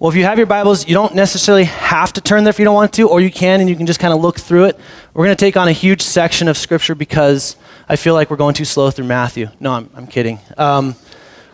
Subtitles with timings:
[0.00, 2.64] Well, if you have your Bibles, you don't necessarily have to turn there if you
[2.64, 4.80] don't want to, or you can and you can just kind of look through it.
[5.14, 7.54] We're going to take on a huge section of Scripture because
[7.88, 9.50] I feel like we're going too slow through Matthew.
[9.60, 10.40] No, I'm, I'm kidding.
[10.58, 10.96] Um,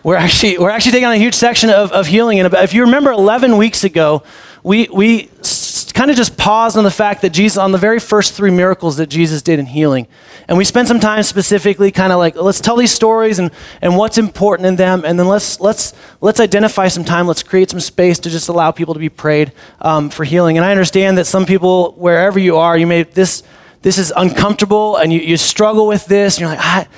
[0.02, 2.40] we're actually, we're actually taking on a huge section of, of healing.
[2.40, 4.22] And if you remember 11 weeks ago,
[4.62, 5.28] we, we
[6.00, 8.96] kind of just paused on the fact that Jesus, on the very first three miracles
[8.96, 10.06] that Jesus did in healing,
[10.48, 13.50] and we spent some time specifically kind of like, let's tell these stories and,
[13.82, 15.92] and what's important in them, and then let's, let's,
[16.22, 19.52] let's identify some time, let's create some space to just allow people to be prayed
[19.82, 20.56] um, for healing.
[20.56, 23.42] And I understand that some people, wherever you are, you may, this,
[23.82, 26.88] this is uncomfortable and you, you struggle with this, and you're like, I,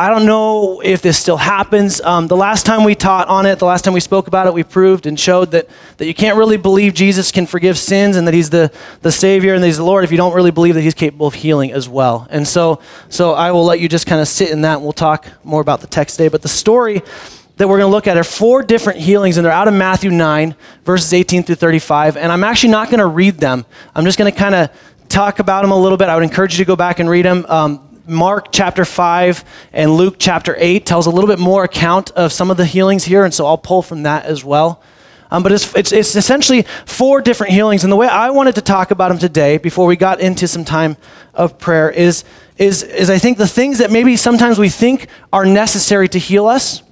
[0.00, 2.00] I don't know if this still happens.
[2.00, 4.54] Um, the last time we taught on it, the last time we spoke about it,
[4.54, 8.24] we proved and showed that, that you can't really believe Jesus can forgive sins and
[8.28, 8.70] that he's the,
[9.02, 11.26] the Savior and that he's the Lord if you don't really believe that he's capable
[11.26, 12.28] of healing as well.
[12.30, 14.92] And so, so I will let you just kind of sit in that and we'll
[14.92, 16.28] talk more about the text today.
[16.28, 17.02] But the story
[17.56, 20.12] that we're going to look at are four different healings, and they're out of Matthew
[20.12, 22.16] 9, verses 18 through 35.
[22.16, 23.66] And I'm actually not going to read them.
[23.96, 24.70] I'm just going to kind of
[25.08, 26.08] talk about them a little bit.
[26.08, 27.44] I would encourage you to go back and read them.
[27.48, 32.32] Um, Mark chapter 5 and Luke chapter 8 tells a little bit more account of
[32.32, 34.82] some of the healings here, and so I'll pull from that as well.
[35.30, 37.84] Um, but it's, it's, it's, essentially four different healings.
[37.84, 40.64] And the way I wanted to talk about them today, before we got into some
[40.64, 40.96] time
[41.34, 42.24] of prayer, is,
[42.56, 46.46] is, is I think the things that maybe sometimes we think are necessary to heal
[46.46, 46.82] us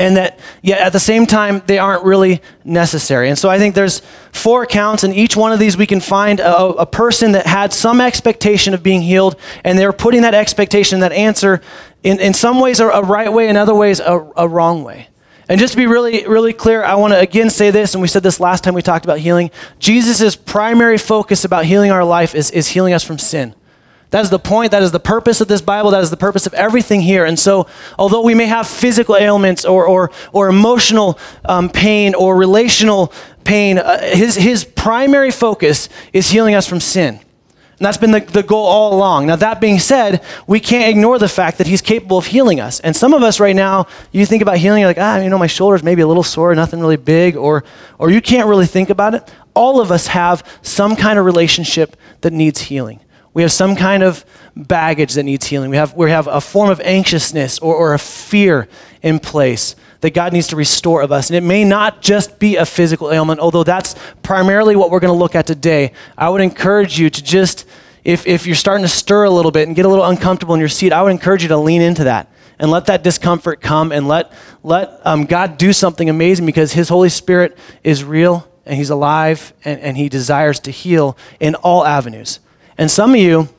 [0.00, 3.28] and that yet at the same time they aren't really necessary.
[3.28, 4.00] And so I think there's
[4.32, 7.72] four accounts, and each one of these we can find a, a person that had
[7.72, 11.60] some expectation of being healed, and they're putting that expectation, that answer,
[12.02, 15.08] in, in some ways a, a right way, in other ways a, a wrong way.
[15.50, 18.08] And just to be really, really clear, I want to again say this, and we
[18.08, 19.50] said this last time we talked about healing.
[19.78, 23.54] Jesus' primary focus about healing our life is, is healing us from sin.
[24.10, 24.72] That is the point.
[24.72, 25.92] That is the purpose of this Bible.
[25.92, 27.24] That is the purpose of everything here.
[27.24, 32.36] And so, although we may have physical ailments or, or, or emotional um, pain or
[32.36, 33.12] relational
[33.44, 37.20] pain, uh, his, his primary focus is healing us from sin.
[37.80, 39.26] And that's been the, the goal all along.
[39.26, 42.78] Now, that being said, we can't ignore the fact that he's capable of healing us.
[42.80, 45.38] And some of us right now, you think about healing, you're like, ah, you know,
[45.38, 47.64] my shoulder's maybe a little sore, nothing really big, or,
[47.96, 49.32] or you can't really think about it.
[49.54, 53.00] All of us have some kind of relationship that needs healing.
[53.32, 54.24] We have some kind of
[54.56, 55.70] baggage that needs healing.
[55.70, 58.68] We have, we have a form of anxiousness or, or a fear
[59.02, 61.30] in place that God needs to restore of us.
[61.30, 65.12] And it may not just be a physical ailment, although that's primarily what we're going
[65.12, 65.92] to look at today.
[66.18, 67.66] I would encourage you to just,
[68.02, 70.60] if, if you're starting to stir a little bit and get a little uncomfortable in
[70.60, 73.92] your seat, I would encourage you to lean into that and let that discomfort come
[73.92, 78.76] and let, let um, God do something amazing because His Holy Spirit is real and
[78.76, 82.40] He's alive and, and He desires to heal in all avenues.
[82.80, 83.50] And some of you,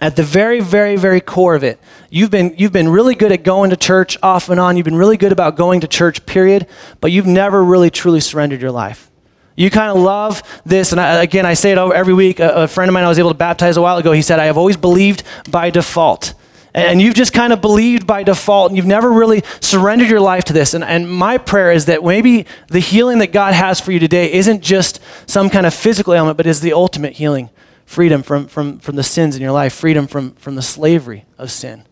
[0.00, 3.42] at the very, very, very core of it, you've been, you've been really good at
[3.42, 4.76] going to church off and on.
[4.76, 6.68] You've been really good about going to church, period,
[7.00, 9.10] but you've never really truly surrendered your life.
[9.56, 12.38] You kind of love this, and I, again, I say it every week.
[12.38, 14.38] A, a friend of mine I was able to baptize a while ago, he said,
[14.38, 16.34] I have always believed by default
[16.72, 20.44] and you've just kind of believed by default and you've never really surrendered your life
[20.44, 23.90] to this and, and my prayer is that maybe the healing that god has for
[23.90, 27.50] you today isn't just some kind of physical ailment but is the ultimate healing
[27.90, 31.50] freedom from, from, from the sins in your life, freedom from, from the slavery of
[31.50, 31.84] sin.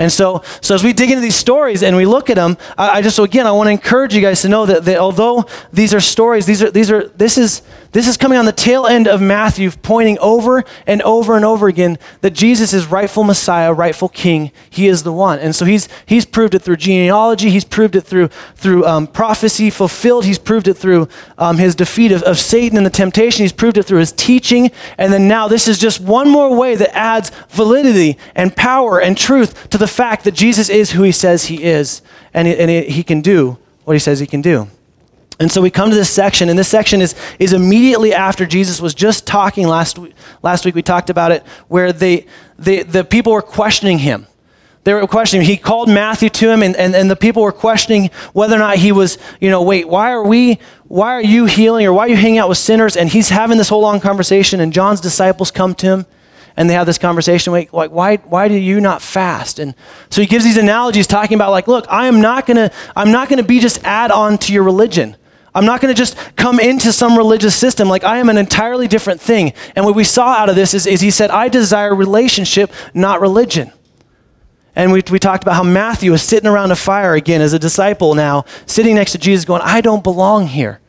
[0.00, 2.88] And so, so as we dig into these stories and we look at them, I,
[2.88, 5.44] I just, so again, I want to encourage you guys to know that, that although
[5.74, 7.60] these are stories, these are, these are, this is,
[7.92, 11.68] this is coming on the tail end of Matthew, pointing over and over and over
[11.68, 14.52] again that Jesus is rightful Messiah, rightful King.
[14.70, 15.38] He is the one.
[15.38, 17.50] And so he's, he's proved it through genealogy.
[17.50, 20.24] He's proved it through, through um, prophecy fulfilled.
[20.24, 23.44] He's proved it through um, his defeat of, of Satan and the temptation.
[23.44, 24.70] He's proved it through his teaching.
[24.96, 29.18] And then now this is just one more way that adds validity and power and
[29.18, 32.00] truth to the fact that Jesus is who he says he is.
[32.32, 34.68] And, he, and he can do what he says he can do.
[35.40, 38.78] And so we come to this section, and this section is, is immediately after Jesus
[38.78, 40.14] was just talking last week.
[40.42, 42.26] Last week we talked about it, where they,
[42.58, 44.26] they, the people were questioning him.
[44.84, 45.46] They were questioning.
[45.46, 48.76] He called Matthew to him, and, and, and the people were questioning whether or not
[48.76, 50.58] he was, you know, wait, why are we,
[50.88, 52.94] why are you healing, or why are you hanging out with sinners?
[52.94, 56.06] And he's having this whole long conversation, and John's disciples come to him,
[56.56, 59.58] and they have this conversation like, why, why do you not fast?
[59.58, 59.74] And
[60.10, 63.28] so he gives these analogies talking about, like, look, I am not gonna, I'm not
[63.28, 65.16] gonna be just add on to your religion.
[65.54, 67.88] I'm not to just come into some religious system.
[67.88, 69.52] Like, I am an entirely different thing.
[69.74, 73.20] And what we saw out of this is, is he said, I desire relationship, not
[73.20, 73.72] religion.
[74.76, 77.58] And we, we talked about how Matthew is sitting around a fire again as a
[77.58, 80.80] disciple now, sitting next to Jesus, going, I don't belong here,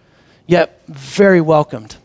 [0.46, 1.98] yet very welcomed.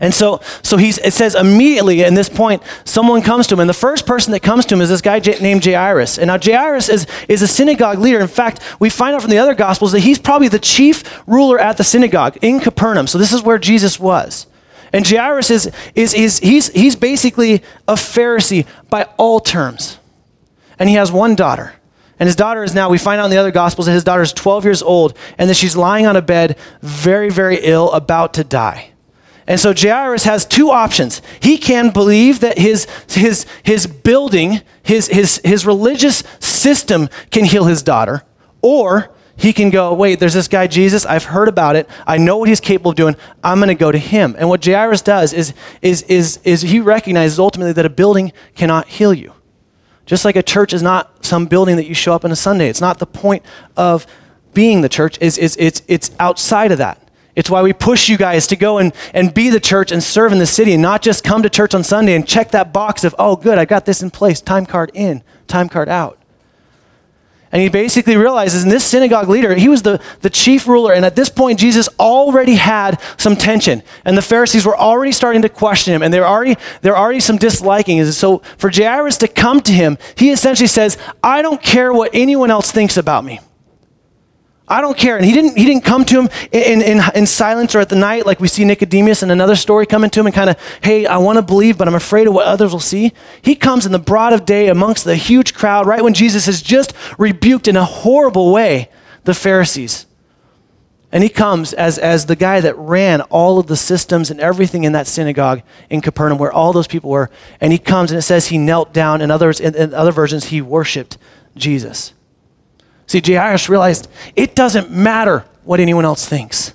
[0.00, 3.60] And so, so he's, it says immediately in this point, someone comes to him.
[3.60, 6.18] And the first person that comes to him is this guy named Jairus.
[6.18, 8.20] And now Jairus is, is a synagogue leader.
[8.20, 11.58] In fact, we find out from the other gospels that he's probably the chief ruler
[11.58, 13.06] at the synagogue in Capernaum.
[13.06, 14.46] So this is where Jesus was.
[14.92, 19.98] And Jairus is, is, is he's, he's basically a Pharisee by all terms.
[20.78, 21.74] And he has one daughter.
[22.20, 24.22] And his daughter is now, we find out in the other gospels that his daughter
[24.22, 28.34] is 12 years old and that she's lying on a bed, very, very ill, about
[28.34, 28.92] to die.
[29.48, 31.22] And so Jairus has two options.
[31.40, 37.64] He can believe that his, his, his building, his, his, his religious system can heal
[37.64, 38.24] his daughter,
[38.60, 41.06] or he can go, wait, there's this guy Jesus.
[41.06, 41.88] I've heard about it.
[42.06, 43.16] I know what he's capable of doing.
[43.42, 44.36] I'm going to go to him.
[44.38, 48.86] And what Jairus does is, is, is, is he recognizes ultimately that a building cannot
[48.86, 49.32] heal you.
[50.04, 52.68] Just like a church is not some building that you show up on a Sunday.
[52.68, 53.44] It's not the point
[53.76, 54.06] of
[54.52, 55.18] being the church.
[55.22, 57.07] Is, it's, it's outside of that.
[57.38, 60.32] It's why we push you guys to go and, and be the church and serve
[60.32, 63.04] in the city and not just come to church on Sunday and check that box
[63.04, 66.18] of, oh, good, I got this in place, time card in, time card out.
[67.52, 70.92] And he basically realizes, and this synagogue leader, he was the, the chief ruler.
[70.92, 73.84] And at this point, Jesus already had some tension.
[74.04, 76.02] And the Pharisees were already starting to question him.
[76.02, 78.04] And there already, there already some disliking.
[78.06, 82.50] So for Jairus to come to him, he essentially says, I don't care what anyone
[82.50, 83.38] else thinks about me.
[84.68, 85.16] I don't care.
[85.16, 87.96] And he didn't, he didn't come to him in, in, in silence or at the
[87.96, 91.06] night like we see Nicodemus in another story coming to him and kind of, hey,
[91.06, 93.12] I want to believe, but I'm afraid of what others will see.
[93.42, 96.60] He comes in the broad of day amongst the huge crowd right when Jesus has
[96.60, 98.90] just rebuked in a horrible way
[99.24, 100.06] the Pharisees.
[101.10, 104.84] And he comes as, as the guy that ran all of the systems and everything
[104.84, 107.30] in that synagogue in Capernaum where all those people were.
[107.60, 109.22] And he comes and it says he knelt down.
[109.22, 111.16] In, others, in, in other versions, he worshiped
[111.56, 112.12] Jesus.
[113.08, 114.06] See, Jairus realized
[114.36, 116.74] it doesn't matter what anyone else thinks.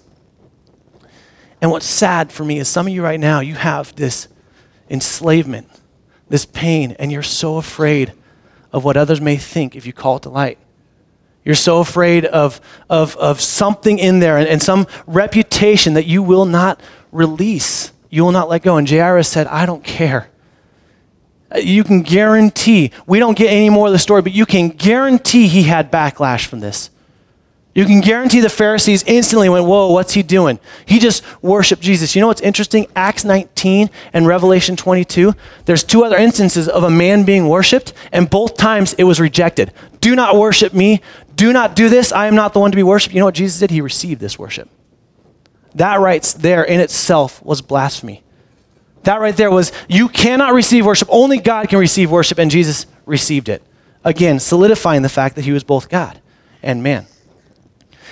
[1.61, 4.27] And what's sad for me is some of you right now, you have this
[4.89, 5.69] enslavement,
[6.27, 8.13] this pain, and you're so afraid
[8.73, 10.57] of what others may think if you call it to light.
[11.45, 12.59] You're so afraid of,
[12.89, 16.81] of, of something in there and, and some reputation that you will not
[17.11, 17.91] release.
[18.09, 18.77] You will not let go.
[18.77, 20.29] And Jairus said, I don't care
[21.55, 25.47] you can guarantee, we don't get any more of the story, but you can guarantee
[25.47, 26.89] he had backlash from this.
[27.75, 30.59] You can guarantee the Pharisees instantly went, Whoa, what's he doing?
[30.85, 32.15] He just worshiped Jesus.
[32.15, 32.85] You know what's interesting?
[32.95, 35.33] Acts 19 and Revelation 22,
[35.65, 39.73] there's two other instances of a man being worshiped, and both times it was rejected.
[40.01, 41.01] Do not worship me.
[41.35, 42.11] Do not do this.
[42.11, 43.15] I am not the one to be worshiped.
[43.15, 43.71] You know what Jesus did?
[43.71, 44.69] He received this worship.
[45.73, 48.23] That right there in itself was blasphemy.
[49.03, 51.07] That right there was, you cannot receive worship.
[51.11, 53.61] Only God can receive worship, and Jesus received it.
[54.03, 56.19] Again, solidifying the fact that he was both God
[56.61, 57.05] and man.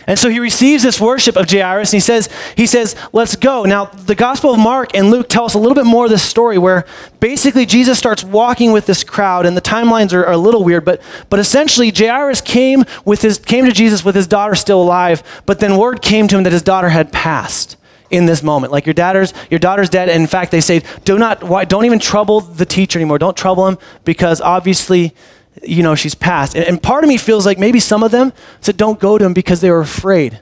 [0.08, 2.28] And so he receives this worship of Jairus and he says,
[2.58, 3.66] he says, let's go.
[3.66, 6.24] Now, the Gospel of Mark and Luke tell us a little bit more of this
[6.24, 6.86] story where
[7.20, 10.86] basically Jesus starts walking with this crowd and the timelines are, are, a little weird,
[10.86, 15.22] but, but essentially Jairus came, with his, came to Jesus with his daughter still alive,
[15.46, 17.78] but then word came to him that his daughter had passed
[18.12, 18.72] in this moment.
[18.72, 20.10] Like your daughter's, your daughter's dead.
[20.10, 23.18] And in fact, they say, do not, why, don't even trouble the teacher anymore.
[23.18, 25.16] Don't trouble him because obviously,
[25.64, 26.56] you know, she's passed.
[26.56, 29.26] And, and part of me feels like maybe some of them said, don't go to
[29.26, 30.40] him because they were afraid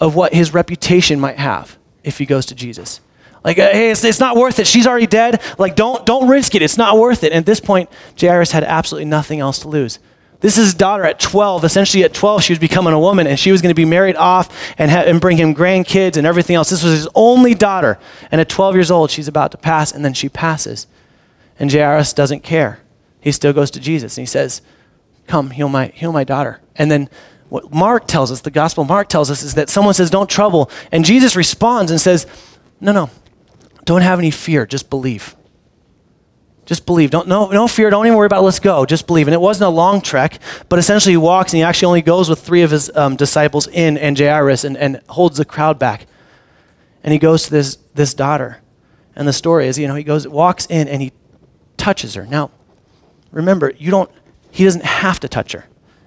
[0.00, 3.00] of what his reputation might have if he goes to Jesus.
[3.44, 4.66] Like, uh, hey, it's, it's not worth it.
[4.66, 5.40] She's already dead.
[5.58, 6.62] Like, don't, don't risk it.
[6.62, 7.32] It's not worth it.
[7.32, 7.88] And at this point,
[8.20, 9.98] Jairus had absolutely nothing else to lose.
[10.40, 11.64] This is his daughter at 12.
[11.64, 14.16] Essentially, at 12, she was becoming a woman and she was going to be married
[14.16, 14.48] off
[14.78, 16.70] and, ha- and bring him grandkids and everything else.
[16.70, 17.98] This was his only daughter.
[18.30, 20.86] And at 12 years old, she's about to pass and then she passes.
[21.58, 22.80] And Jairus doesn't care.
[23.20, 24.62] He still goes to Jesus and he says,
[25.26, 26.60] Come, heal my, heal my daughter.
[26.76, 27.10] And then
[27.48, 30.70] what Mark tells us, the gospel Mark tells us, is that someone says, Don't trouble.
[30.92, 32.26] And Jesus responds and says,
[32.80, 33.10] No, no,
[33.84, 35.34] don't have any fear, just believe.
[36.68, 37.10] Just believe.
[37.10, 37.88] Don't, no, no fear.
[37.88, 38.44] Don't even worry about it.
[38.44, 38.84] Let's go.
[38.84, 39.26] Just believe.
[39.26, 42.28] And it wasn't a long trek, but essentially he walks and he actually only goes
[42.28, 46.06] with three of his um, disciples in and Jairus and, and holds the crowd back.
[47.02, 48.58] And he goes to this, this daughter.
[49.16, 51.12] And the story is, you know, he goes, walks in and he
[51.78, 52.26] touches her.
[52.26, 52.50] Now,
[53.30, 54.10] remember, you don't,
[54.50, 55.64] he doesn't have to touch her.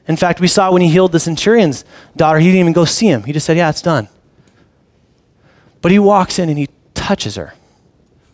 [0.07, 3.07] In fact, we saw when he healed the centurion's daughter, he didn't even go see
[3.07, 3.23] him.
[3.23, 4.09] He just said, yeah, it's done.
[5.81, 7.55] But he walks in and he touches her,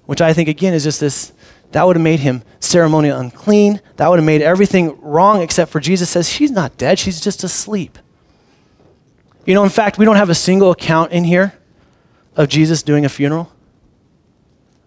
[0.08, 1.32] which I think, again, is just this
[1.72, 3.82] that would have made him ceremonially unclean.
[3.98, 7.44] That would have made everything wrong, except for Jesus says, She's not dead, she's just
[7.44, 7.98] asleep.
[9.46, 11.54] You know, in fact, we don't have a single account in here
[12.36, 13.52] of Jesus doing a funeral.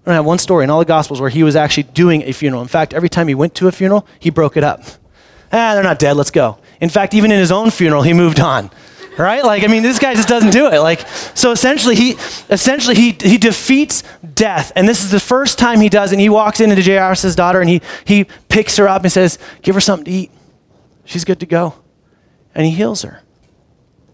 [0.04, 2.32] I don't have one story in all the Gospels where he was actually doing a
[2.32, 2.62] funeral.
[2.62, 4.82] In fact, every time he went to a funeral, he broke it up.
[5.52, 6.58] Ah, they're not dead, let's go.
[6.80, 8.70] In fact, even in his own funeral, he moved on.
[9.18, 9.44] Right?
[9.44, 10.78] Like, I mean, this guy just doesn't do it.
[10.78, 12.12] Like, so essentially, he
[12.48, 14.02] essentially he he defeats
[14.34, 16.12] death, and this is the first time he does.
[16.12, 19.74] And he walks into Jairus' daughter, and he he picks her up and says, "Give
[19.74, 20.30] her something to eat.
[21.04, 21.74] She's good to go,"
[22.54, 23.22] and he heals her.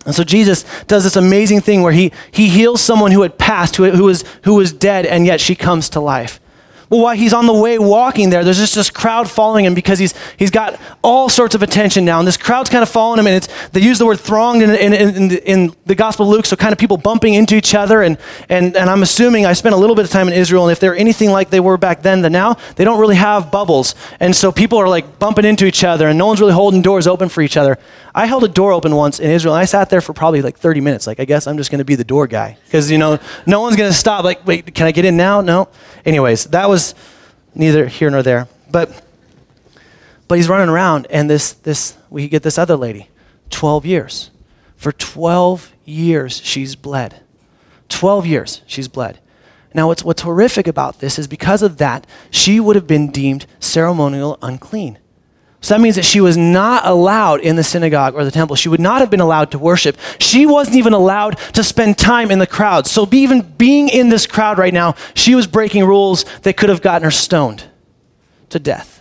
[0.06, 3.74] And so Jesus does this amazing thing where he, he heals someone who had passed,
[3.74, 6.38] who, who, was, who was dead, and yet she comes to life.
[6.88, 9.98] Well, while he's on the way walking there, there's just this crowd following him because
[9.98, 12.20] he's, he's got all sorts of attention now.
[12.20, 14.70] And this crowd's kind of following him, and it's, they use the word thronged in,
[14.70, 18.02] in, in, in, the Gospel of Luke, so kind of people bumping into each other.
[18.02, 20.72] And, and, and I'm assuming I spent a little bit of time in Israel, and
[20.72, 23.94] if they're anything like they were back then, then now they don't really have bubbles.
[24.20, 27.06] And so people are like bumping into each other, and no one's really holding doors
[27.06, 27.78] open for each other.
[28.14, 30.56] I held a door open once in Israel, and I sat there for probably like
[30.56, 31.06] 30 minutes.
[31.06, 33.60] Like, I guess I'm just going to be the door guy because, you know, no
[33.60, 34.24] one's going to stop.
[34.24, 35.40] Like, wait, can I get in now?
[35.40, 35.68] No.
[36.04, 36.75] Anyways, that was
[37.54, 38.48] neither here nor there.
[38.70, 39.02] But
[40.28, 43.08] but he's running around, and this this we get this other lady,
[43.50, 44.30] 12 years.
[44.76, 47.20] For 12 years, she's bled.
[47.88, 49.18] 12 years, she's bled.
[49.74, 53.46] Now, what's, what's horrific about this is because of that, she would have been deemed
[53.60, 54.98] ceremonial unclean.
[55.66, 58.54] So that means that she was not allowed in the synagogue or the temple.
[58.54, 59.98] She would not have been allowed to worship.
[60.20, 62.86] She wasn't even allowed to spend time in the crowd.
[62.86, 66.82] So, even being in this crowd right now, she was breaking rules that could have
[66.82, 67.64] gotten her stoned
[68.50, 68.95] to death.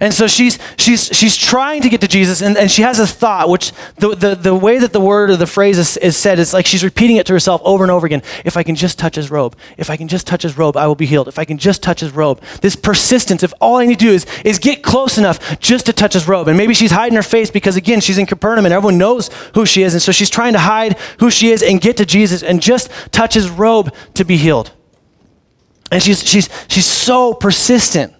[0.00, 3.06] And so she's, she's, she's trying to get to Jesus, and, and she has a
[3.06, 6.38] thought, which the, the, the way that the word or the phrase is, is said
[6.38, 8.22] is like she's repeating it to herself over and over again.
[8.44, 10.86] If I can just touch his robe, if I can just touch his robe, I
[10.86, 11.26] will be healed.
[11.26, 12.40] If I can just touch his robe.
[12.60, 15.92] This persistence, if all I need to do is, is get close enough just to
[15.92, 16.48] touch his robe.
[16.48, 19.66] And maybe she's hiding her face because, again, she's in Capernaum and everyone knows who
[19.66, 19.94] she is.
[19.94, 22.90] And so she's trying to hide who she is and get to Jesus and just
[23.10, 24.72] touch his robe to be healed.
[25.90, 28.14] And she's, she's, she's so persistent.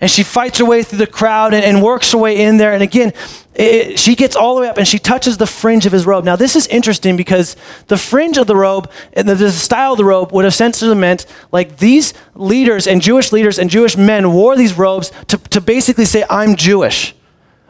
[0.00, 2.72] And she fights her way through the crowd and, and works her way in there.
[2.72, 3.12] And again,
[3.54, 6.24] it, she gets all the way up and she touches the fringe of his robe.
[6.24, 9.98] Now, this is interesting because the fringe of the robe and the, the style of
[9.98, 14.32] the robe would have essentially meant like these leaders and Jewish leaders and Jewish men
[14.32, 17.14] wore these robes to, to basically say, I'm Jewish.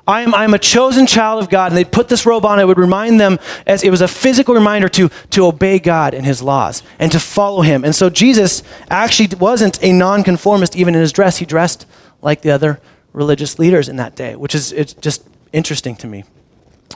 [0.06, 1.72] I'm, I'm a chosen child of God.
[1.72, 2.60] And they'd put this robe on.
[2.60, 6.26] It would remind them, as it was a physical reminder to, to obey God and
[6.26, 7.84] his laws and to follow him.
[7.84, 11.38] And so Jesus actually wasn't a nonconformist even in his dress.
[11.38, 11.86] He dressed
[12.24, 12.80] like the other
[13.12, 16.24] religious leaders in that day, which is it's just interesting to me.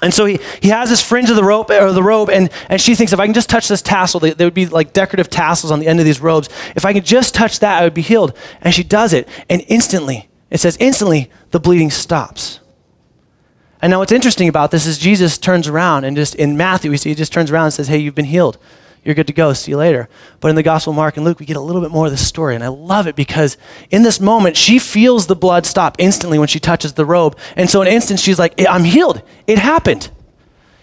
[0.01, 2.81] And so he, he has this fringe of the rope or the robe, and, and
[2.81, 5.73] she thinks if I can just touch this tassel, there would be like decorative tassels
[5.73, 6.49] on the end of these robes.
[6.77, 8.37] If I could just touch that, I would be healed.
[8.61, 12.61] And she does it, and instantly, it says instantly, the bleeding stops.
[13.81, 16.97] And now what's interesting about this is Jesus turns around and just in Matthew, we
[16.97, 18.59] see he just turns around and says, Hey, you've been healed
[19.05, 19.53] you're good to go.
[19.53, 20.09] See you later.
[20.41, 22.13] But in the Gospel of Mark and Luke, we get a little bit more of
[22.13, 22.55] the story.
[22.55, 23.57] And I love it because
[23.91, 27.39] in this moment, she feels the blood stop instantly when she touches the robe.
[27.57, 29.23] And so in an instant, she's like, I'm healed.
[29.47, 30.11] It happened.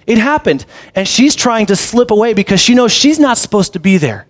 [0.08, 0.66] It happened.
[0.96, 4.28] And she's trying to slip away because she knows she's not supposed to be there.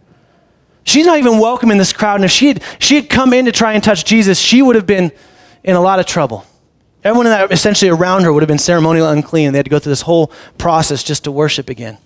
[0.83, 2.15] She's not even welcome in this crowd.
[2.15, 4.75] And if she had, she had come in to try and touch Jesus, she would
[4.75, 5.11] have been
[5.63, 6.45] in a lot of trouble.
[7.03, 9.51] Everyone that essentially around her would have been ceremonially unclean.
[9.51, 11.97] They had to go through this whole process just to worship again.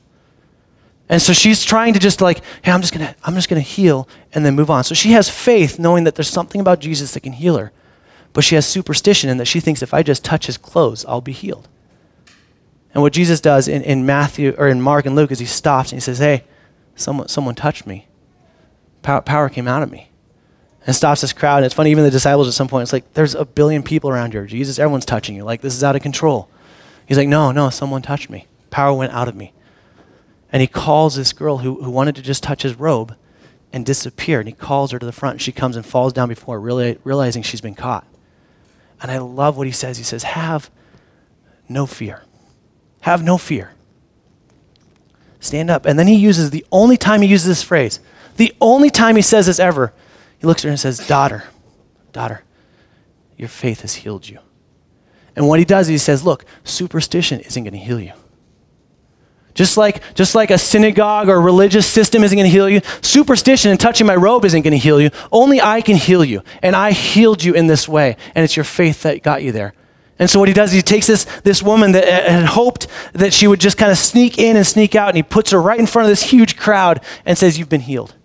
[1.10, 4.08] And so she's trying to just like, hey, I'm just gonna, I'm just gonna heal
[4.32, 4.84] and then move on.
[4.84, 7.72] So she has faith, knowing that there's something about Jesus that can heal her.
[8.32, 11.20] But she has superstition in that she thinks if I just touch his clothes, I'll
[11.20, 11.68] be healed.
[12.94, 15.92] And what Jesus does in, in Matthew or in Mark and Luke is he stops
[15.92, 16.44] and he says, Hey,
[16.96, 18.08] someone, someone touched me.
[19.02, 20.10] Power, power came out of me.
[20.86, 21.58] And stops this crowd.
[21.58, 24.10] And it's funny, even the disciples at some point, it's like, there's a billion people
[24.10, 24.46] around here.
[24.46, 25.44] Jesus, everyone's touching you.
[25.44, 26.50] Like, this is out of control.
[27.08, 28.48] He's like, No, no, someone touched me.
[28.70, 29.54] Power went out of me.
[30.52, 33.16] And he calls this girl who, who wanted to just touch his robe
[33.72, 34.40] and disappear.
[34.40, 35.36] And he calls her to the front.
[35.36, 38.08] And she comes and falls down before really, realizing she's been caught.
[39.02, 39.98] And I love what he says.
[39.98, 40.70] He says, Have
[41.68, 42.24] no fear.
[43.02, 43.74] Have no fear.
[45.40, 45.86] Stand up.
[45.86, 48.00] And then he uses the only time he uses this phrase,
[48.36, 49.94] the only time he says this ever,
[50.40, 51.46] he looks at her and says, Daughter,
[52.12, 52.44] daughter,
[53.38, 54.40] your faith has healed you.
[55.36, 58.14] And what he does is he says, Look, superstition isn't going to heal you.
[59.60, 62.80] Just like, just like a synagogue or a religious system isn't going to heal you,
[63.02, 65.10] superstition and touching my robe isn't going to heal you.
[65.34, 66.44] Only I can heal you.
[66.62, 68.16] And I healed you in this way.
[68.36, 69.74] And it's your faith that got you there.
[70.18, 73.48] And so what he does, he takes this, this woman that had hoped that she
[73.48, 75.88] would just kind of sneak in and sneak out, and he puts her right in
[75.88, 78.16] front of this huge crowd and says, You've been healed.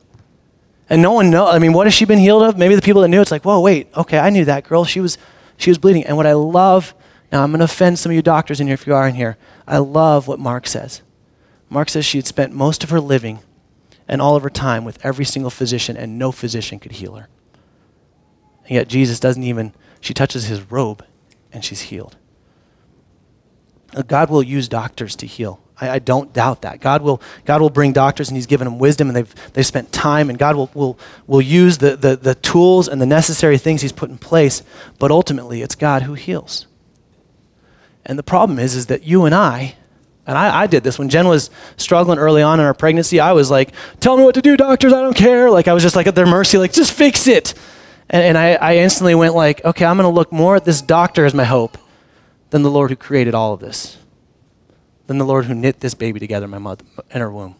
[0.89, 1.53] And no one knows.
[1.53, 2.57] I mean, what has she been healed of?
[2.57, 4.85] Maybe the people that knew, it's like, Whoa, wait, okay, I knew that girl.
[4.85, 5.19] She was,
[5.57, 6.05] she was bleeding.
[6.05, 6.95] And what I love,
[7.33, 9.17] now I'm going to offend some of you doctors in here if you are in
[9.17, 9.37] here.
[9.67, 11.03] I love what Mark says.
[11.75, 13.41] Mark says she had spent most of her living
[14.07, 17.29] and all of her time with every single physician, and no physician could heal her.
[18.63, 21.05] And yet, Jesus doesn't even, she touches his robe
[21.53, 22.17] and she's healed.
[23.93, 25.61] Uh, God will use doctors to heal.
[25.81, 26.81] I, I, don't doubt that.
[26.81, 29.93] God will, God will bring doctors and He's given them wisdom and they've, they've spent
[29.93, 33.83] time and God will, will, will use the, the, the tools and the necessary things
[33.83, 34.63] He's put in place.
[35.01, 36.69] But ultimately, it's God who heals.
[38.07, 39.75] And the problem is, is that you and I,
[40.27, 43.21] and I, I, did this when Jen was struggling early on in our pregnancy.
[43.21, 45.51] I was like, tell me what to do, doctors, I don't care.
[45.51, 47.53] Like, I was just like at their mercy, like, just fix it.
[48.09, 50.81] And, and I, I instantly went like, okay, I'm going to look more at this
[50.81, 51.77] doctor as my hope
[52.51, 53.99] than the Lord who created all of this
[55.07, 57.57] than the Lord who knit this baby together in my mother, in her womb.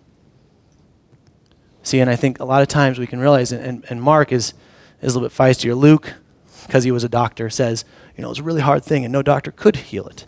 [1.83, 4.55] See, and I think a lot of times we can realize, and, and Mark is,
[5.03, 5.77] is a little bit feistier.
[5.77, 6.15] Luke,
[6.67, 7.85] because he was a doctor, says,
[8.17, 10.27] you know, it's a really hard thing and no doctor could heal it.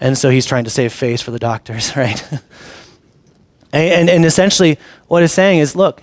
[0.00, 2.22] And so he's trying to save face for the doctors, right?
[3.72, 6.02] and, and, and essentially, what he's saying is look,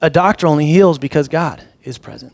[0.00, 2.32] a doctor only heals because God is present.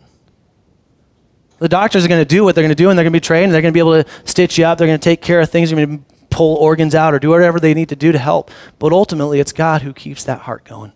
[1.58, 3.16] The doctors are going to do what they're going to do, and they're going to
[3.16, 4.76] be trained, they're going to be able to stitch you up.
[4.76, 5.70] They're going to take care of things.
[5.70, 8.50] They're going to pull organs out or do whatever they need to do to help.
[8.78, 10.92] But ultimately, it's God who keeps that heart going.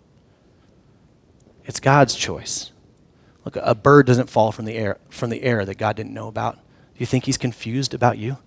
[1.63, 2.71] It's God's choice.
[3.45, 6.27] Look, a bird doesn't fall from the air, from the air that God didn't know
[6.27, 6.55] about.
[6.55, 8.37] Do you think he's confused about you?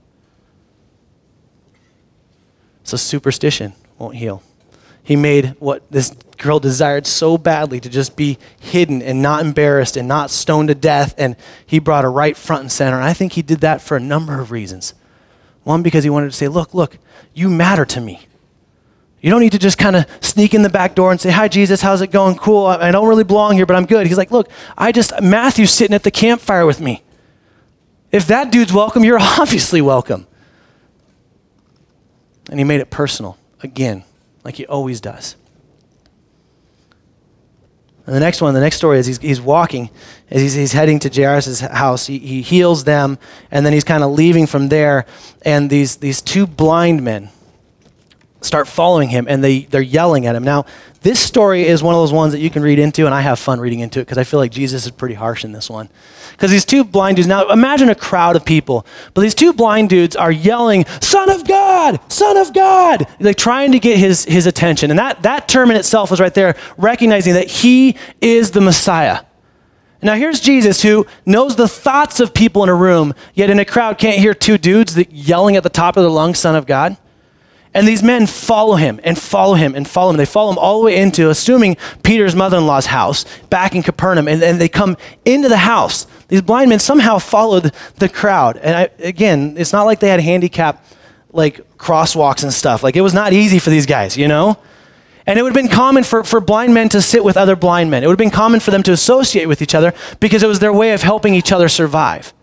[2.93, 4.43] So superstition won't heal.
[5.03, 9.97] He made what this girl desired so badly to just be hidden and not embarrassed
[9.97, 11.35] and not stoned to death, and
[11.65, 12.97] he brought her right front and center.
[12.97, 14.93] And I think he did that for a number of reasons.
[15.65, 16.99] One, because he wanted to say, Look, look,
[17.33, 18.27] you matter to me.
[19.23, 21.49] You don't need to just kind of sneak in the back door and say, Hi,
[21.49, 22.37] Jesus, how's it going?
[22.37, 22.67] Cool.
[22.67, 24.07] I don't really belong here, but I'm good.
[24.07, 27.03] He's like, Look, I just, Matthew's sitting at the campfire with me.
[28.11, 30.27] If that dude's welcome, you're obviously welcome.
[32.51, 34.05] And he made it personal, again,
[34.45, 35.37] like he always does.
[38.05, 39.89] And the next one, the next story is he's, he's walking,
[40.29, 42.07] as he's, he's heading to Jairus' house.
[42.07, 43.17] He, he heals them,
[43.51, 45.07] and then he's kind of leaving from there.
[45.43, 47.31] And these, these two blind men
[48.45, 50.43] start following him, and they, they're yelling at him.
[50.43, 50.67] Now,
[51.03, 53.39] this story is one of those ones that you can read into, and I have
[53.39, 55.89] fun reading into it because I feel like Jesus is pretty harsh in this one.
[56.31, 59.91] Because these two blind dudes, now imagine a crowd of people, but these two blind
[59.91, 64.47] dudes are yelling, Son of God, Son of God, like trying to get his, his
[64.47, 64.91] attention.
[64.91, 69.21] And that, that term in itself is right there, recognizing that he is the Messiah.
[70.05, 73.65] Now, here's Jesus who knows the thoughts of people in a room, yet in a
[73.65, 76.97] crowd can't hear two dudes yelling at the top of their lungs, Son of God.
[77.75, 80.19] And these men follow him and follow him and follow him.
[80.19, 83.83] They follow him all the way into, assuming Peter's mother in law's house back in
[83.83, 84.29] Capernaum.
[84.29, 86.07] And, and they come into the house.
[86.29, 88.59] These blind men somehow followed the crowd.
[88.59, 90.85] And I, again, it's not like they had handicap
[91.33, 92.83] like crosswalks and stuff.
[92.83, 94.59] Like it was not easy for these guys, you know?
[95.27, 97.91] And it would have been common for, for blind men to sit with other blind
[97.91, 98.03] men.
[98.03, 100.59] It would have been common for them to associate with each other because it was
[100.59, 102.35] their way of helping each other survive.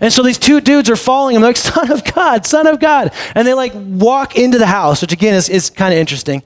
[0.00, 3.12] And so these two dudes are following him, like, Son of God, Son of God.
[3.34, 6.42] And they like walk into the house, which again is, is kind of interesting.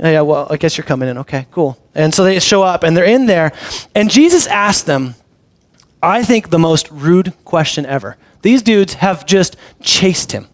[0.00, 1.18] Oh, yeah, well, I guess you're coming in.
[1.18, 1.78] Okay, cool.
[1.94, 3.52] And so they show up and they're in there.
[3.94, 5.14] And Jesus asked them,
[6.02, 8.16] I think, the most rude question ever.
[8.42, 10.46] These dudes have just chased him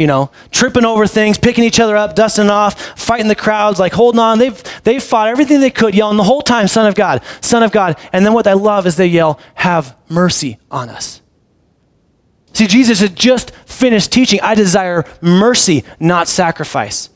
[0.00, 3.92] you know, tripping over things, picking each other up, dusting off, fighting the crowds, like
[3.92, 4.38] holding on.
[4.38, 7.70] They've, they've fought everything they could, yelling the whole time, Son of God, Son of
[7.70, 7.98] God.
[8.10, 11.20] And then what I love is they yell, Have mercy on us.
[12.52, 17.10] See, Jesus had just finished teaching, I desire mercy, not sacrifice.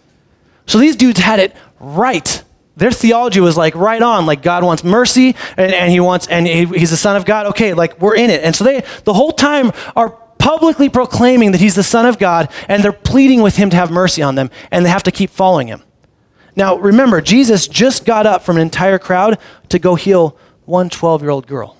[0.67, 2.43] So these dudes had it right.
[2.77, 6.47] Their theology was like right on, like God wants mercy and, and he wants, and
[6.47, 7.47] he, he's the son of God.
[7.47, 8.43] Okay, like we're in it.
[8.43, 12.51] And so they, the whole time, are publicly proclaiming that he's the son of God
[12.69, 15.31] and they're pleading with him to have mercy on them and they have to keep
[15.31, 15.83] following him.
[16.57, 19.39] Now, remember, Jesus just got up from an entire crowd
[19.71, 21.77] to go heal one 12 year old girl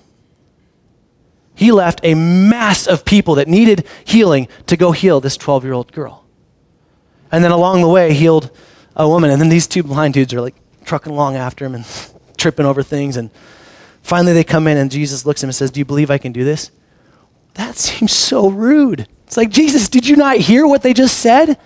[1.55, 5.73] he left a mass of people that needed healing to go heal this 12 year
[5.73, 6.25] old girl.
[7.31, 8.51] And then along the way, healed
[8.95, 9.31] a woman.
[9.31, 11.85] And then these two blind dudes are like trucking along after him and
[12.37, 13.17] tripping over things.
[13.17, 13.31] And
[14.03, 16.17] finally, they come in, and Jesus looks at him and says, Do you believe I
[16.17, 16.71] can do this?
[17.55, 19.07] That seems so rude.
[19.25, 21.57] It's like, Jesus, did you not hear what they just said?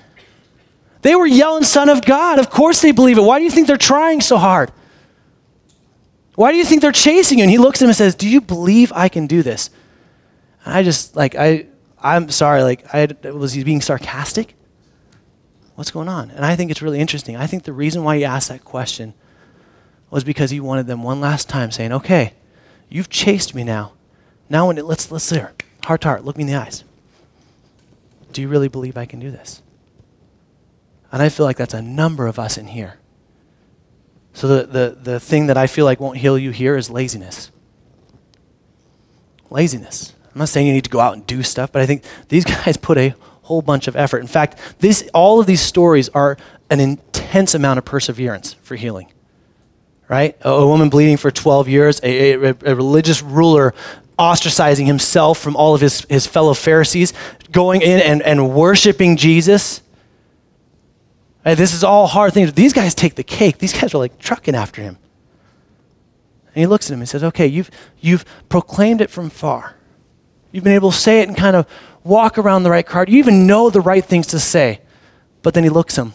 [1.02, 2.40] They were yelling, Son of God.
[2.40, 3.22] Of course they believe it.
[3.22, 4.72] Why do you think they're trying so hard?
[6.36, 7.44] Why do you think they're chasing you?
[7.44, 9.70] And he looks at him and says, Do you believe I can do this?
[10.66, 11.68] I just, like, I,
[12.02, 14.56] I'm sorry, like, I was he being sarcastic?
[15.76, 16.32] What's going on?
[16.32, 17.38] And I think it's really interesting.
[17.38, 19.14] I think the reason why he asked that question
[20.10, 22.34] was because he wanted them one last time saying, Okay,
[22.90, 23.94] you've chased me now.
[24.50, 25.54] Now when it, let's let's there.
[25.86, 26.84] Heart to heart, look me in the eyes.
[28.34, 29.62] Do you really believe I can do this?
[31.12, 33.00] And I feel like that's a number of us in here.
[34.34, 37.52] So the, the, the thing that I feel like won't heal you here is laziness.
[39.50, 40.14] Laziness.
[40.40, 42.46] I'm not saying you need to go out and do stuff, but I think these
[42.66, 44.20] guys put a whole bunch of effort.
[44.20, 46.38] In fact, this, all of these stories are
[46.70, 49.12] an intense amount of perseverance for healing.
[50.08, 50.38] Right?
[50.40, 53.74] A, a woman bleeding for 12 years, a, a, a religious ruler
[54.18, 57.12] ostracizing himself from all of his, his fellow Pharisees,
[57.52, 59.82] going in and, and worshiping Jesus.
[61.46, 62.54] Right, this is all hard things.
[62.54, 63.58] These guys take the cake.
[63.58, 64.98] These guys are like trucking after him.
[66.48, 69.76] And he looks at him and says, Okay, you've, you've proclaimed it from far.
[70.52, 71.68] You've been able to say it and kind of
[72.04, 73.10] walk around the right card.
[73.10, 74.82] You even know the right things to say.
[75.42, 76.14] But then he looks them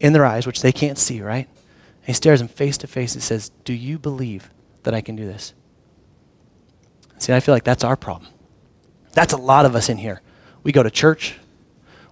[0.00, 1.46] in their eyes, which they can't see, right?
[1.46, 4.50] And he stares them face to face and says, Do you believe
[4.82, 5.54] that I can do this?
[7.18, 8.30] See, I feel like that's our problem.
[9.12, 10.20] That's a lot of us in here.
[10.62, 11.36] We go to church.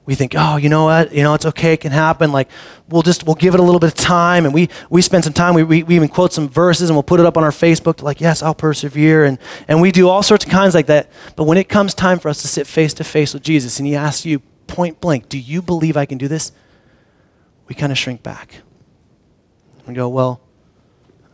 [0.05, 1.13] We think, oh, you know what?
[1.13, 1.75] You know, it's okay.
[1.75, 2.33] It can happen.
[2.33, 2.49] Like,
[2.89, 4.45] we'll just, we'll give it a little bit of time.
[4.45, 5.55] And we, we spend some time.
[5.55, 7.97] We, we, we even quote some verses and we'll put it up on our Facebook
[7.97, 9.25] to like, yes, I'll persevere.
[9.25, 9.39] And,
[9.69, 11.09] and we do all sorts of kinds like that.
[11.37, 13.87] But when it comes time for us to sit face to face with Jesus and
[13.87, 16.51] he asks you point blank, do you believe I can do this?
[17.69, 18.57] We kind of shrink back.
[19.87, 20.41] We go, well,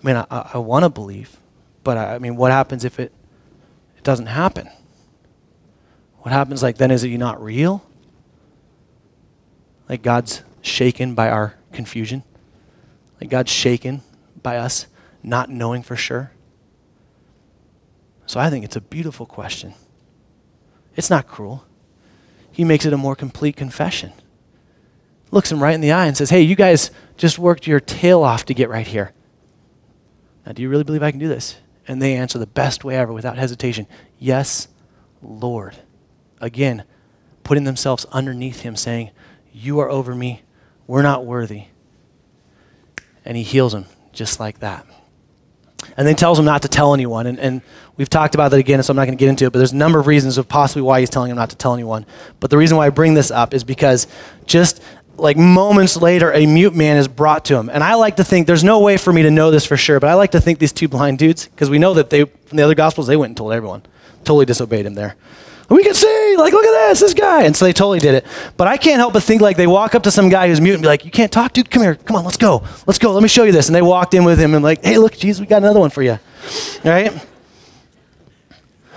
[0.03, 1.41] I mean, I, I want to believe.
[1.85, 3.13] But I, I mean, what happens if it
[3.97, 4.69] it doesn't happen.
[6.19, 7.85] What happens like then is it you not real?
[9.89, 12.23] Like God's shaken by our confusion?
[13.21, 14.03] Like God's shaken
[14.43, 14.87] by us
[15.23, 16.33] not knowing for sure?
[18.27, 19.75] So I think it's a beautiful question.
[20.95, 21.65] It's not cruel.
[22.53, 24.13] He makes it a more complete confession.
[25.31, 28.23] Looks him right in the eye and says, Hey, you guys just worked your tail
[28.23, 29.13] off to get right here.
[30.45, 31.59] Now, do you really believe I can do this?
[31.87, 33.87] And they answer the best way ever without hesitation
[34.19, 34.69] Yes,
[35.23, 35.77] Lord.
[36.41, 36.85] Again,
[37.45, 39.11] putting themselves underneath him, saying,
[39.61, 40.43] You are over me.
[40.87, 41.65] We're not worthy.
[43.25, 44.87] And he heals them just like that.
[45.97, 47.27] And then tells them not to tell anyone.
[47.27, 47.63] And, and
[47.97, 49.73] we've talked about that again, so I'm not going to get into it, but there's
[49.73, 52.07] a number of reasons of possibly why he's telling them not to tell anyone.
[52.41, 54.07] But the reason why I bring this up is because
[54.47, 54.81] just
[55.17, 57.69] like moments later, a mute man is brought to him.
[57.69, 59.99] And I like to think, there's no way for me to know this for sure,
[59.99, 62.57] but I like to think these two blind dudes, because we know that they, from
[62.57, 63.83] the other gospels, they went and told everyone.
[64.25, 65.17] Totally disobeyed him there.
[65.69, 67.43] We can see, like, look at this, this guy.
[67.43, 68.27] And so they totally did it.
[68.57, 70.75] But I can't help but think, like, they walk up to some guy who's mute
[70.75, 71.71] and be like, you can't talk, dude?
[71.71, 71.95] Come here.
[71.95, 72.65] Come on, let's go.
[72.87, 73.13] Let's go.
[73.13, 73.69] Let me show you this.
[73.69, 75.91] And they walked in with him and, like, hey, look, Jesus, we got another one
[75.91, 76.13] for you.
[76.13, 76.21] All
[76.85, 77.13] right?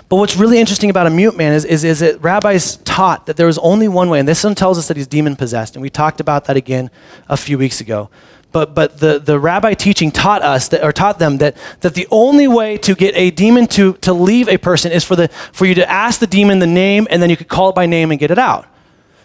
[0.08, 3.38] But what's really interesting about a mute man is, is, is that rabbis taught that
[3.38, 5.82] there was only one way, and this one tells us that he's demon possessed, and
[5.82, 6.90] we talked about that again
[7.30, 8.10] a few weeks ago.
[8.52, 12.06] But, but the, the rabbi teaching taught us, that, or taught them, that, that the
[12.10, 15.64] only way to get a demon to, to leave a person is for, the, for
[15.64, 18.10] you to ask the demon the name, and then you could call it by name
[18.10, 18.66] and get it out.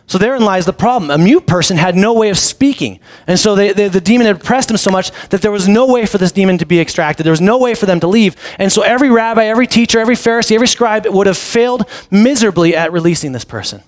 [0.08, 1.12] So therein lies the problem.
[1.12, 3.02] A mute person had no way of speaking.
[3.28, 5.86] And so they, they, the demon had oppressed him so much that there was no
[5.86, 7.26] way for this demon to be extracted.
[7.26, 8.38] There was no way for them to leave.
[8.58, 12.94] And so every rabbi, every teacher, every Pharisee, every scribe would have failed miserably at
[12.94, 13.84] releasing this person.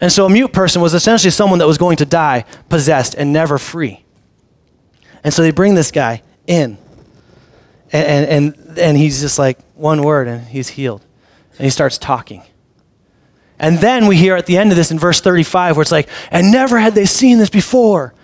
[0.00, 3.30] And so a mute person was essentially someone that was going to die possessed and
[3.30, 4.02] never free.
[5.22, 6.78] And so they bring this guy in.
[7.92, 11.04] And, and, and, and he's just like, one word, and he's healed.
[11.58, 12.42] And he starts talking.
[13.58, 16.08] And then we hear at the end of this in verse 35 where it's like,
[16.30, 18.14] and never had they seen this before.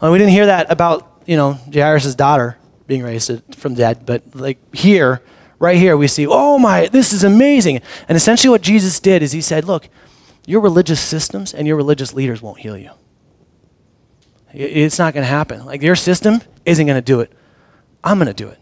[0.00, 4.22] Well, we didn't hear that about, you know, Jairus' daughter being raised from dead, but
[4.34, 5.22] like here,
[5.60, 7.82] right here, we see, oh my, this is amazing.
[8.08, 9.88] And essentially what Jesus did is he said, look,
[10.46, 12.90] your religious systems and your religious leaders won't heal you.
[14.52, 15.64] It's not going to happen.
[15.64, 17.32] Like your system isn't going to do it.
[18.02, 18.58] I'm going to do it.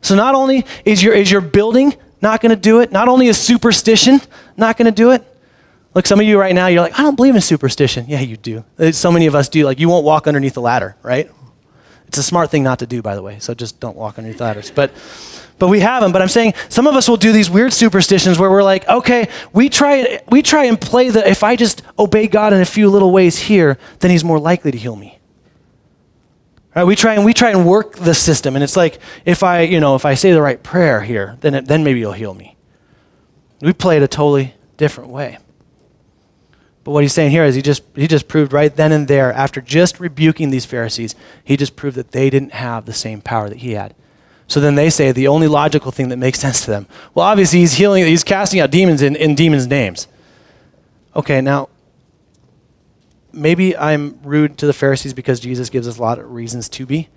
[0.00, 3.28] So not only is your, is your building not going to do it, not only
[3.28, 4.20] is superstition
[4.56, 5.24] not going to do it,
[5.94, 8.06] Look, some of you right now, you're like, I don't believe in superstition.
[8.08, 8.64] Yeah, you do.
[8.78, 9.64] Uh, so many of us do.
[9.64, 11.30] Like, you won't walk underneath the ladder, right?
[12.08, 13.38] It's a smart thing not to do, by the way.
[13.40, 14.70] So just don't walk underneath ladders.
[14.70, 14.92] But,
[15.62, 16.10] but we have them.
[16.10, 19.28] But I'm saying some of us will do these weird superstitions where we're like, okay,
[19.52, 22.90] we try, we try and play the, if I just obey God in a few
[22.90, 25.20] little ways here, then He's more likely to heal me.
[26.74, 29.60] Right, we try and we try and work the system, and it's like if I,
[29.60, 32.34] you know, if I say the right prayer here, then it, then maybe you'll heal
[32.34, 32.56] me.
[33.60, 35.38] We play it a totally different way.
[36.82, 39.32] But what he's saying here is he just, he just proved right then and there,
[39.32, 43.48] after just rebuking these Pharisees, he just proved that they didn't have the same power
[43.48, 43.94] that he had.
[44.52, 46.86] So then they say the only logical thing that makes sense to them.
[47.14, 50.08] Well, obviously he's healing, he's casting out demons in, in demons' names.
[51.16, 51.70] Okay, now
[53.32, 56.84] maybe I'm rude to the Pharisees because Jesus gives us a lot of reasons to
[56.84, 57.08] be,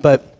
[0.00, 0.34] but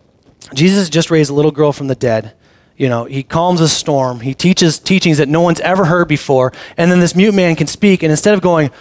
[0.55, 2.33] Jesus just raised a little girl from the dead
[2.77, 4.21] you know, he calms a storm.
[4.21, 6.53] He teaches teachings that no one's ever heard before.
[6.77, 8.03] And then this mute man can speak.
[8.03, 8.71] And instead of going,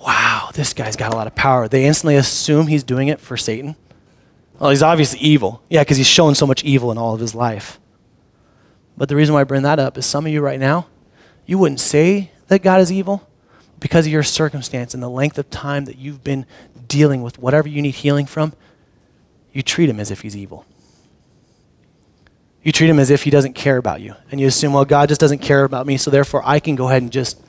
[0.00, 3.36] wow, this guy's got a lot of power, they instantly assume he's doing it for
[3.36, 3.76] Satan.
[4.58, 5.62] Well, he's obviously evil.
[5.68, 7.78] Yeah, because he's shown so much evil in all of his life.
[8.96, 10.86] But the reason why I bring that up is some of you right now,
[11.46, 13.28] you wouldn't say that God is evil
[13.80, 16.46] because of your circumstance and the length of time that you've been
[16.86, 18.52] dealing with whatever you need healing from,
[19.52, 20.64] you treat him as if he's evil.
[22.62, 24.14] You treat him as if he doesn't care about you.
[24.30, 26.88] And you assume, well, God just doesn't care about me, so therefore I can go
[26.88, 27.40] ahead and just,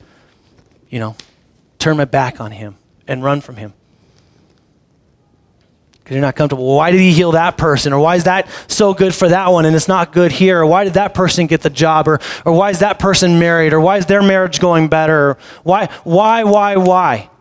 [0.89, 1.15] you know,
[1.79, 2.75] turn my back on him
[3.07, 3.73] and run from him
[6.05, 6.67] because you're not comfortable.
[6.67, 7.91] Well, why did he heal that person?
[7.91, 10.59] Or why is that so good for that one and it's not good here?
[10.59, 12.07] Or why did that person get the job?
[12.07, 13.73] Or, or why is that person married?
[13.73, 15.35] Or why is their marriage going better?
[15.63, 17.31] Why, why, why, why?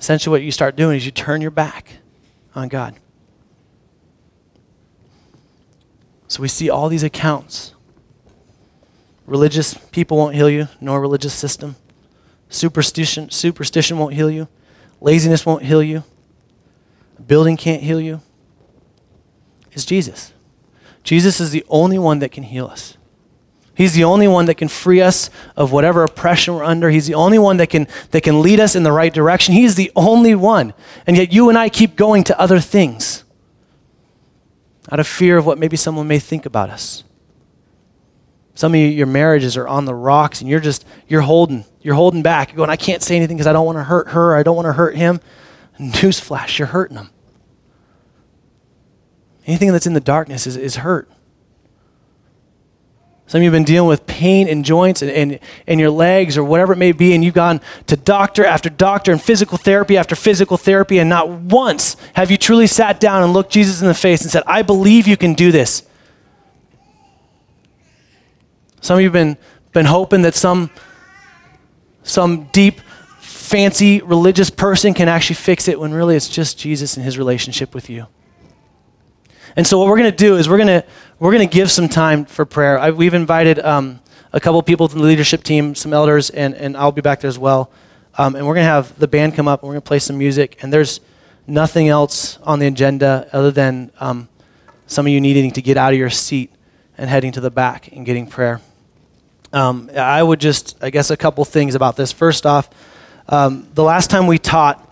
[0.00, 1.92] Essentially, what you start doing is you turn your back
[2.56, 2.96] on God.
[6.26, 7.72] So we see all these accounts.
[9.26, 11.76] Religious people won't heal you, nor religious system.
[12.48, 14.48] Superstition, superstition won't heal you.
[15.00, 16.02] Laziness won't heal you
[17.32, 18.20] building can't heal you
[19.72, 20.34] is Jesus.
[21.02, 22.98] Jesus is the only one that can heal us.
[23.74, 26.90] He's the only one that can free us of whatever oppression we're under.
[26.90, 29.54] He's the only one that can, that can lead us in the right direction.
[29.54, 30.74] He's the only one.
[31.06, 33.24] And yet you and I keep going to other things
[34.90, 37.02] out of fear of what maybe someone may think about us.
[38.54, 41.94] Some of you, your marriages are on the rocks and you're just, you're holding, you're
[41.94, 42.50] holding back.
[42.50, 44.36] You're going, I can't say anything because I don't want to hurt her.
[44.36, 45.18] I don't want to hurt him.
[45.80, 47.08] Newsflash, you're hurting them.
[49.46, 51.10] Anything that's in the darkness is, is hurt.
[53.26, 56.36] Some of you have been dealing with pain in joints and, and, and your legs
[56.36, 59.96] or whatever it may be, and you've gone to doctor after doctor and physical therapy
[59.96, 63.88] after physical therapy, and not once have you truly sat down and looked Jesus in
[63.88, 65.82] the face and said, I believe you can do this.
[68.82, 69.38] Some of you have been,
[69.72, 70.70] been hoping that some,
[72.02, 72.80] some deep
[73.20, 77.74] fancy religious person can actually fix it when really it's just Jesus and his relationship
[77.74, 78.08] with you.
[79.56, 80.84] And so what we're going to do is we're going to
[81.18, 82.78] we're going to give some time for prayer.
[82.78, 84.00] I, we've invited um,
[84.32, 87.28] a couple people from the leadership team, some elders, and, and I'll be back there
[87.28, 87.70] as well.
[88.18, 89.98] Um, and we're going to have the band come up and we're going to play
[89.98, 90.62] some music.
[90.62, 91.00] And there's
[91.46, 94.28] nothing else on the agenda other than um,
[94.86, 96.50] some of you needing to get out of your seat
[96.98, 98.60] and heading to the back and getting prayer.
[99.52, 102.10] Um, I would just, I guess, a couple things about this.
[102.10, 102.68] First off,
[103.28, 104.91] um, the last time we taught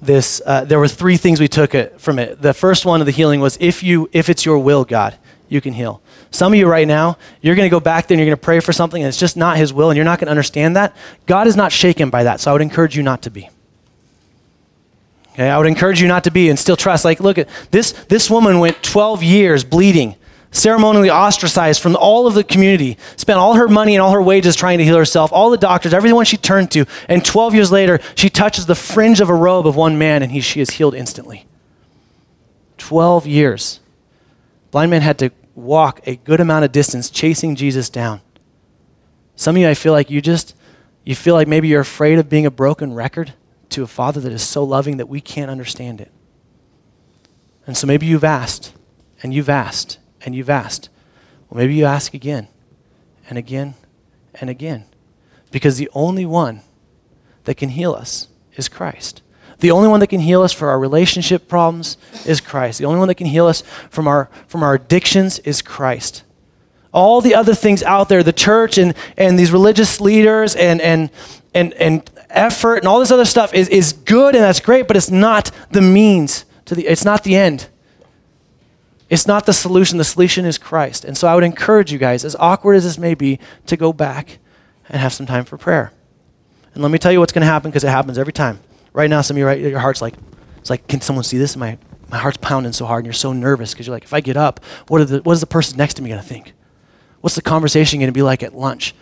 [0.00, 2.40] this, uh, there were three things we took it, from it.
[2.40, 5.16] The first one of the healing was if you, if it's your will, God,
[5.48, 6.02] you can heal.
[6.30, 8.44] Some of you right now, you're going to go back there and you're going to
[8.44, 10.76] pray for something and it's just not His will and you're not going to understand
[10.76, 10.94] that.
[11.26, 13.48] God is not shaken by that, so I would encourage you not to be.
[15.32, 17.04] Okay, I would encourage you not to be and still trust.
[17.04, 17.92] Like, look at this.
[17.92, 20.16] This woman went 12 years bleeding
[20.56, 24.56] ceremonially ostracized from all of the community, spent all her money and all her wages
[24.56, 28.00] trying to heal herself, all the doctors, everyone she turned to, and 12 years later,
[28.14, 30.94] she touches the fringe of a robe of one man and he, she is healed
[30.94, 31.46] instantly.
[32.78, 33.80] 12 years.
[34.70, 38.20] Blind man had to walk a good amount of distance chasing Jesus down.
[39.36, 40.54] Some of you, I feel like you just,
[41.04, 43.34] you feel like maybe you're afraid of being a broken record
[43.70, 46.10] to a father that is so loving that we can't understand it.
[47.66, 48.72] And so maybe you've asked,
[49.22, 50.88] and you've asked, and you've asked.
[51.48, 52.48] Well, maybe you ask again
[53.28, 53.74] and again
[54.34, 54.84] and again.
[55.50, 56.60] Because the only one
[57.44, 59.22] that can heal us is Christ.
[59.58, 62.78] The only one that can heal us for our relationship problems is Christ.
[62.78, 66.24] The only one that can heal us from our, from our addictions is Christ.
[66.92, 71.10] All the other things out there, the church and, and these religious leaders and, and,
[71.54, 74.96] and, and effort and all this other stuff is, is good and that's great, but
[74.96, 77.68] it's not the means to the, it's not the end.
[79.08, 79.98] It's not the solution.
[79.98, 81.04] The solution is Christ.
[81.04, 83.92] And so I would encourage you guys, as awkward as this may be, to go
[83.92, 84.38] back
[84.88, 85.92] and have some time for prayer.
[86.74, 88.60] And let me tell you what's going to happen because it happens every time.
[88.92, 90.14] Right now, some of you, right, your heart's like,
[90.58, 91.56] it's like, can someone see this?
[91.56, 94.20] My, my heart's pounding so hard, and you're so nervous because you're like, if I
[94.20, 96.52] get up, what, the, what is the person next to me going to think?
[97.20, 98.94] What's the conversation going to be like at lunch?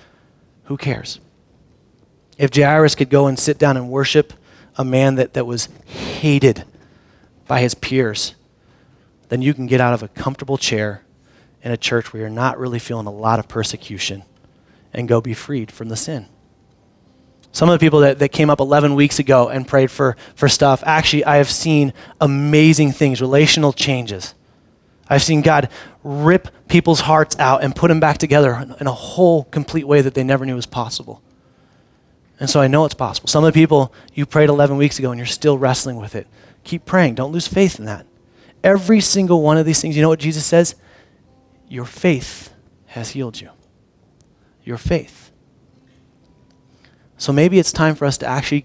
[0.64, 1.21] Who cares?
[2.38, 4.33] If Jairus could go and sit down and worship
[4.77, 6.64] a man that, that was hated
[7.47, 8.35] by his peers,
[9.35, 11.03] then you can get out of a comfortable chair
[11.64, 14.23] in a church where you're not really feeling a lot of persecution
[14.92, 16.27] and go be freed from the sin.
[17.51, 20.49] Some of the people that, that came up 11 weeks ago and prayed for, for
[20.49, 24.37] stuff, actually, I have seen amazing things, relational changes.
[25.09, 25.68] I've seen God
[26.05, 30.14] rip people's hearts out and put them back together in a whole, complete way that
[30.14, 31.20] they never knew was possible.
[32.38, 33.29] And so I know it's possible.
[33.29, 36.29] Some of the people you prayed 11 weeks ago and you're still wrestling with it.
[36.62, 37.16] Keep praying.
[37.16, 38.07] Don't lose faith in that.
[38.64, 40.74] Every single one of these things, you know what Jesus says?
[41.68, 42.53] Your faith
[42.87, 43.50] has healed you.
[44.64, 45.31] Your faith.
[47.18, 48.64] So maybe it's time for us to actually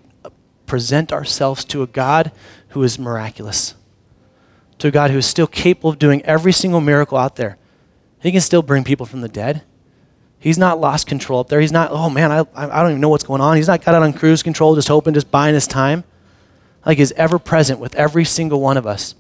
[0.66, 2.32] present ourselves to a God
[2.70, 3.76] who is miraculous,
[4.78, 7.58] to a God who is still capable of doing every single miracle out there.
[8.22, 9.64] He can still bring people from the dead.
[10.40, 11.60] He's not lost control up there.
[11.60, 13.58] He's not, oh man, I, I don't even know what's going on.
[13.58, 16.06] He's not got it on cruise control, just hoping, just buying his time.
[16.86, 19.16] Like he's ever present with every single one of us.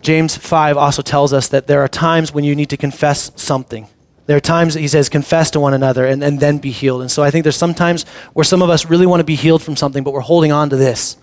[0.00, 3.88] James 5 also tells us that there are times when you need to confess something.
[4.26, 7.00] There are times that he says, confess to one another and, and then be healed.
[7.00, 9.34] And so I think there's some times where some of us really want to be
[9.34, 11.16] healed from something, but we're holding on to this.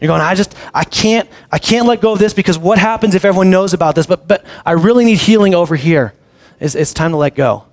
[0.00, 3.14] You're going, I just, I can't, I can't let go of this because what happens
[3.14, 4.06] if everyone knows about this?
[4.06, 6.12] But, but I really need healing over here.
[6.60, 7.64] It's, it's time to let go.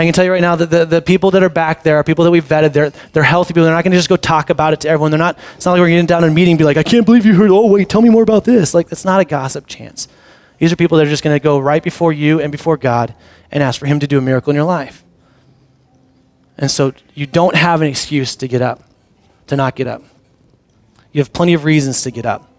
[0.00, 2.04] I can tell you right now that the, the people that are back there are
[2.04, 2.72] people that we've vetted.
[2.72, 3.64] They're, they're healthy people.
[3.64, 5.10] They're not going to just go talk about it to everyone.
[5.10, 6.82] They're not, it's not like we're getting down in a meeting and be like, I
[6.82, 8.74] can't believe you heard, oh, wait, tell me more about this.
[8.74, 10.08] Like, it's not a gossip chance.
[10.58, 13.14] These are people that are just going to go right before you and before God
[13.50, 15.04] and ask for Him to do a miracle in your life.
[16.58, 18.82] And so you don't have an excuse to get up,
[19.48, 20.02] to not get up.
[21.12, 22.50] You have plenty of reasons to get up.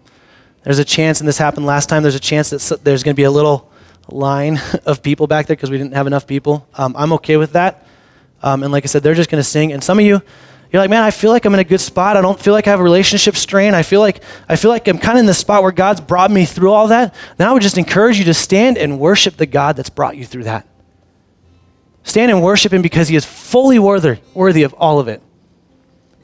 [0.62, 3.16] There's a chance, and this happened last time, there's a chance that there's going to
[3.16, 3.70] be a little
[4.08, 6.66] line of people back there because we didn't have enough people.
[6.74, 7.86] Um, I'm okay with that.
[8.42, 9.72] Um, and like I said, they're just going to sing.
[9.72, 10.22] And some of you,
[10.72, 12.16] you're like, man, I feel like I'm in a good spot.
[12.16, 13.74] I don't feel like I have a relationship strain.
[13.74, 16.30] I feel like I feel like I'm kind of in the spot where God's brought
[16.30, 17.14] me through all that.
[17.36, 20.26] Then I would just encourage you to stand and worship the God that's brought you
[20.26, 20.66] through that.
[22.02, 25.22] Stand and worship Him because He is fully worthy, worthy of all of it.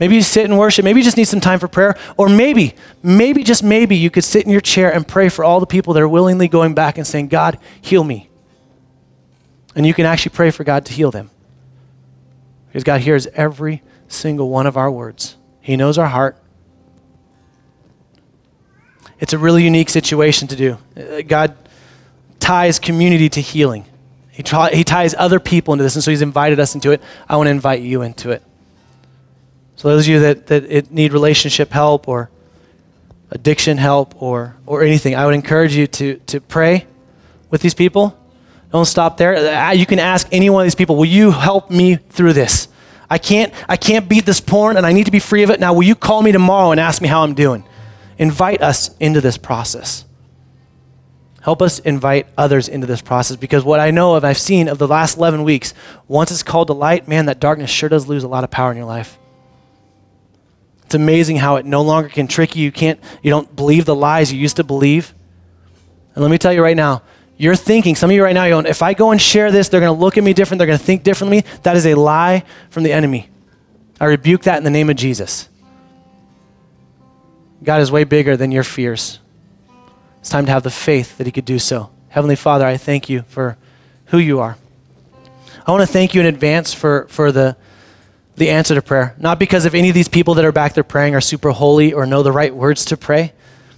[0.00, 0.84] Maybe you sit and worship.
[0.84, 1.96] Maybe you just need some time for prayer.
[2.16, 5.60] Or maybe, maybe, just maybe, you could sit in your chair and pray for all
[5.60, 8.28] the people that are willingly going back and saying, God, heal me.
[9.76, 11.30] And you can actually pray for God to heal them.
[12.68, 16.36] Because God hears every single one of our words, He knows our heart.
[19.20, 20.78] It's a really unique situation to do.
[20.96, 21.56] Uh, God
[22.40, 23.86] ties community to healing.
[24.30, 27.00] He, he ties other people into this, and so He's invited us into it.
[27.28, 28.42] I want to invite you into it.
[29.84, 32.30] So those of you that, that need relationship help or
[33.30, 36.86] addiction help or, or anything, I would encourage you to, to pray
[37.50, 38.18] with these people.
[38.72, 39.74] Don't stop there.
[39.74, 42.68] You can ask any one of these people, will you help me through this?
[43.10, 45.60] I can't, I can't beat this porn and I need to be free of it.
[45.60, 47.62] Now, will you call me tomorrow and ask me how I'm doing?
[48.16, 50.06] Invite us into this process.
[51.42, 54.78] Help us invite others into this process because what I know of, I've seen of
[54.78, 55.74] the last 11 weeks,
[56.08, 58.70] once it's called to light, man, that darkness sure does lose a lot of power
[58.70, 59.18] in your life.
[60.94, 62.62] It's amazing how it no longer can trick you.
[62.62, 65.12] You can't, you don't believe the lies you used to believe.
[66.14, 67.02] And let me tell you right now,
[67.36, 69.68] you're thinking, some of you right now, you're going, if I go and share this,
[69.68, 71.44] they're going to look at me different, they're going to think differently.
[71.64, 73.28] That is a lie from the enemy.
[74.00, 75.48] I rebuke that in the name of Jesus.
[77.64, 79.18] God is way bigger than your fears.
[80.20, 81.90] It's time to have the faith that He could do so.
[82.08, 83.58] Heavenly Father, I thank you for
[84.06, 84.56] who you are.
[85.66, 87.56] I want to thank you in advance for, for the,
[88.36, 89.14] the answer to prayer.
[89.18, 91.92] Not because of any of these people that are back there praying are super holy
[91.92, 93.32] or know the right words to pray,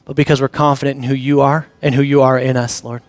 [0.04, 3.02] but because we're confident in who you are and who you are in us, Lord.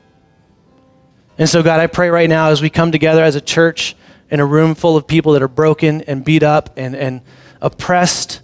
[1.37, 3.95] And so, God, I pray right now as we come together as a church
[4.29, 7.21] in a room full of people that are broken and beat up and, and
[7.61, 8.41] oppressed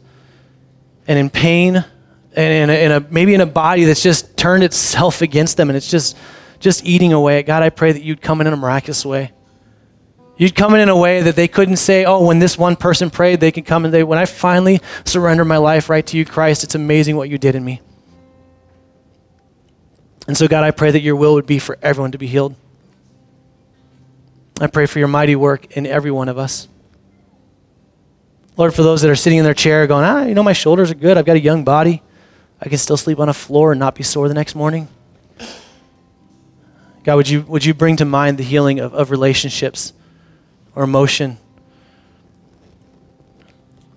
[1.07, 1.83] and in pain
[2.35, 5.69] and in a, in a, maybe in a body that's just turned itself against them
[5.69, 6.17] and it's just,
[6.59, 7.43] just eating away.
[7.43, 9.31] God, I pray that you'd come in in a miraculous way.
[10.35, 13.09] You'd come in in a way that they couldn't say, oh, when this one person
[13.09, 16.25] prayed, they could come and they, when I finally surrender my life right to you,
[16.25, 17.81] Christ, it's amazing what you did in me.
[20.27, 22.55] And so, God, I pray that your will would be for everyone to be healed.
[24.59, 26.67] I pray for your mighty work in every one of us.
[28.55, 30.91] Lord, for those that are sitting in their chair going, ah, you know, my shoulders
[30.91, 31.17] are good.
[31.17, 32.01] I've got a young body.
[32.61, 34.87] I can still sleep on a floor and not be sore the next morning.
[37.03, 39.91] God, would you, would you bring to mind the healing of, of relationships?
[40.75, 41.37] Or emotion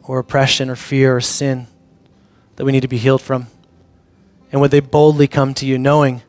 [0.02, 1.66] or oppression or fear or sin
[2.56, 3.46] that we need to be healed from?
[4.52, 6.22] And would they boldly come to you knowing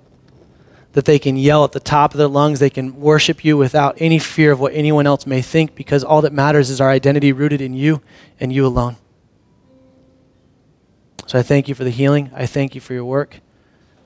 [0.94, 3.96] that they can yell at the top of their lungs, they can worship you without
[4.00, 7.32] any fear of what anyone else may think because all that matters is our identity
[7.32, 8.02] rooted in you
[8.40, 8.96] and you alone.
[11.28, 12.32] So I thank you for the healing.
[12.34, 13.42] I thank you for your work.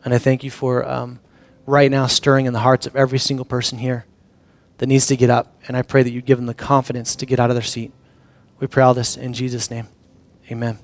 [0.04, 1.20] And I thank you for um,
[1.66, 4.06] right now stirring in the hearts of every single person here
[4.82, 5.62] that needs to get up.
[5.68, 7.94] And I pray that you give them the confidence to get out of their seat.
[8.60, 9.88] We pray all this in Jesus' name.
[10.52, 10.80] Amen.